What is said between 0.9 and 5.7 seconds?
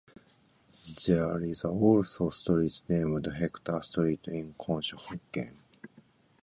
There is also a street named Hector Street in Conshohocken.